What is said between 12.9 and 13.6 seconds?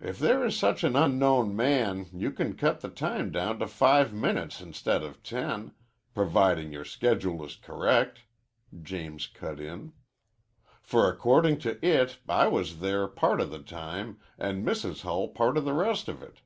part of